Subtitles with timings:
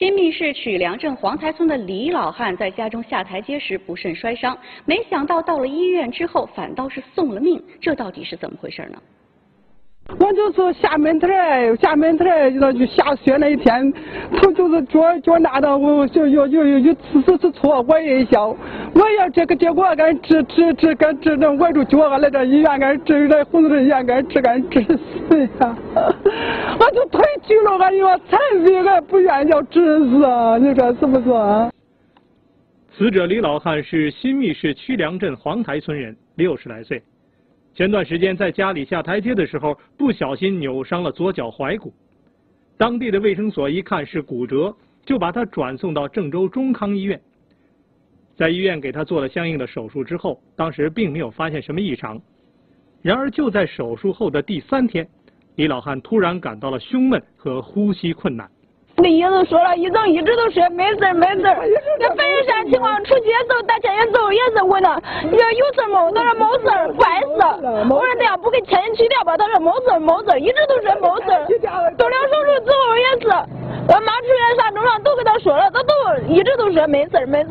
[0.00, 8.98] 新密市曲梁镇黄台村的李老汉在家中下台阶时不慎摔伤，没想到到了医院之后反倒是送了命，这到底是怎么回事呢？
[10.18, 13.92] 我就是下门台，下门台那就下雪那一天，
[14.36, 25.76] 头就是脚脚那的，我就有有有有次次次错，我也想，我也这个结果俺治治治俺治那崴住脚，俺来这医院俺治来红十字医院俺治俺治死呀！
[25.94, 30.58] 我就腿锯了，俺有残疾，俺不愿意要治死啊！
[30.58, 31.70] 你说是不是啊？
[32.98, 37.00] 死者李老汉是新密市曲梁镇黄台村人，六十来岁。
[37.80, 41.90] 前段时间在家里下台阶的时候，不小心扭伤了左脚踝骨。
[42.76, 47.18] 当地的卫生所一看是骨折，就把他转送到郑州中康医院。
[48.36, 52.20] 在医院给他做了相应的手术之后，当时并没有发现什么异常。
[53.00, 55.08] 然而就在手术后的第三天，
[55.54, 58.46] 李老汉突然感到了胸闷和呼吸困难。
[59.02, 61.42] 那医生说了，医生一直都说没事没事
[61.98, 63.02] 那反应啥情况？
[63.04, 66.12] 出去也走，打前也走，也是问了，你说有事没？
[66.12, 67.40] 他说没事，不碍事。
[67.88, 69.36] 我说那样不给钱去掉吧？
[69.38, 71.28] 他说没事没事，一直都说没事。
[71.96, 73.28] 动了手术之后也是，
[73.88, 75.94] 我妈住院啥症状都跟他说了，他都
[76.28, 77.50] 一直都说没事没事。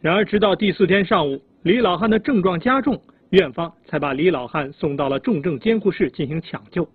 [0.00, 6.86] 然而直到第四天上午，李老汉的症状加重，院方才把李老汉送到了重症监护室进行抢救。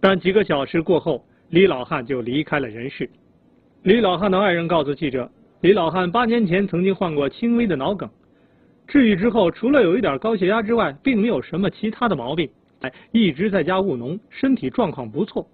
[0.00, 1.22] 但几个小时过后，
[1.52, 3.08] 李老汉就离开了人世。
[3.82, 8.08] 李老汉的爱人告诉记者，李老汉八年前曾经患过轻微的脑梗，
[8.86, 12.48] 治愈之后，除了有一点高血压之外，并没有什么其他的毛病，
[12.80, 15.46] 哎，一直在家务农，身体状况不错。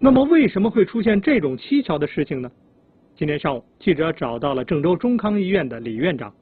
[0.00, 2.50] 那么为什么会出现这种蹊跷的事情呢？
[3.14, 6.34] 今天上午，记者找到了郑州中康医院的李院长。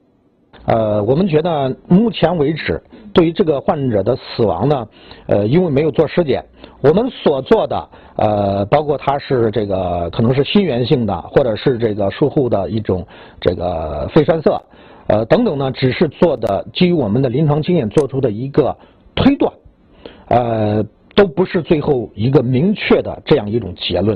[0.65, 2.81] 呃，我们觉得目前为止，
[3.13, 4.87] 对于这个患者的死亡呢，
[5.27, 6.43] 呃，因为没有做尸检，
[6.81, 13.05] 我们所做的呃，包括他是这个可能是心源性的，或者是这个术后的一种
[13.39, 14.61] 这个肺栓塞，
[15.07, 18.75] 呃等等呢，只是做的基于我们的临床经验做出的一个
[19.15, 19.53] 推断，
[20.27, 20.83] 呃，
[21.17, 24.15] 都不是最后一个明确的这样一种结论。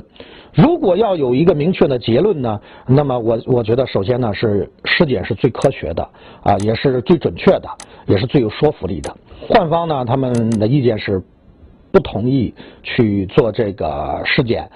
[0.54, 6.08] 如果要有一个明确的结论呢，那么我我觉得首先呢是尸检是最科学的
[6.44, 7.68] 啊，也是最准确的，
[8.06, 9.18] 也是最有说服力的。
[9.50, 11.20] 患方呢他们的意见是
[11.92, 12.54] 不同意
[12.84, 14.70] 去做这个尸检。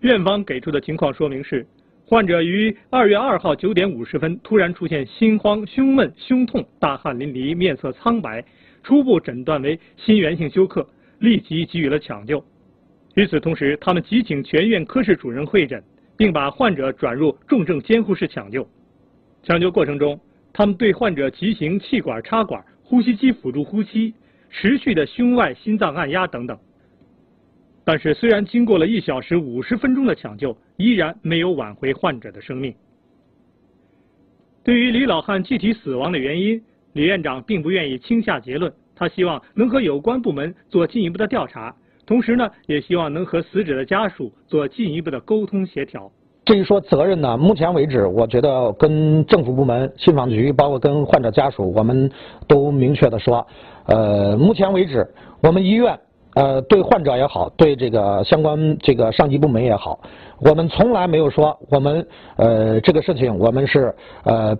[0.00, 1.64] 院方给出的情况说明是，
[2.04, 8.44] 患者于二月二号九点五十分突然出现心慌、胸闷、胸痛、大汗淋漓、面色苍白，
[8.82, 10.84] 初步诊断为心源性休克，
[11.22, 12.44] 立即给予了抢救。
[13.14, 15.82] 与此同时，他们急请全院科室主任会诊，
[16.16, 18.68] 并把患者转入重症监护室抢救。
[19.42, 20.18] 抢救过程中，
[20.52, 24.14] 他们对患者急行气管插管、呼吸机辅助呼吸、
[24.50, 26.58] 持续的胸外心脏按压等等。
[27.84, 32.74] 但是，虽然经过了一小时五十分钟的抢救，依然没有挽回患者的生命。
[34.64, 36.62] 对于李老汉具体死亡的原因，
[36.92, 38.72] 李院长并不愿意轻下结论，
[39.02, 41.74] 他希望能和有关部门做进一步的调查。
[42.06, 46.08] 同时呢，也希望能和死者的家属做进一步的沟通协调。
[46.44, 52.08] 至于说责任呢，目前为止，我觉得跟政府部门、信访局，包括跟患者家属，我们
[52.46, 53.44] 都明确的说，
[53.86, 55.04] 呃，目前为止，
[55.42, 55.98] 我们医院，
[56.34, 59.98] 呃，对患者也好，对这个相关这个上级部门也好，
[60.40, 64.56] 我们从来没有说我们，呃，这个事情我们是，呃，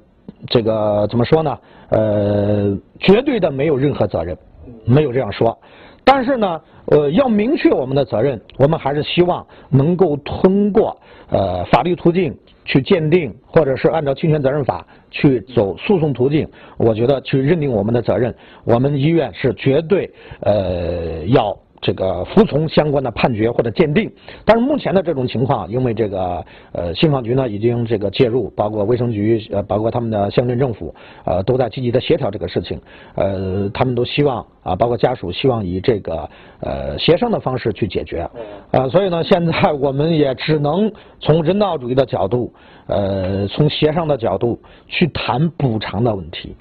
[0.49, 1.59] 这个怎么说呢？
[1.91, 4.37] 呃，绝对的没有任何责任，
[4.85, 5.57] 没有这样说。
[6.05, 10.97] 但是呢，呃，要明确我们的责任，我们还是希望能够通过
[11.31, 16.49] 呃法律途径去鉴定，或者是按照侵权责任法去走诉讼途径。
[16.77, 18.35] 我觉得去认定我们的责任，
[18.65, 20.11] 我们医院是绝对
[20.41, 21.57] 呃要。
[21.83, 24.11] 这个服从相关的判决或者鉴定，
[24.45, 30.95] 但是目前的这种情况，因为这个呃信访局呢已经这个介入，包括卫生局呃包括他们的乡镇政府
[31.27, 32.81] 呃都在积极的协调这个事情，
[33.17, 38.31] 呃他们都希望啊包括家属希望以这个呃协商的方式去解决，
[38.71, 42.55] 啊所以呢现在我们也只能从人道主义的角度，
[42.87, 44.57] 呃从协商的角度
[44.87, 46.55] 去谈补偿的问题。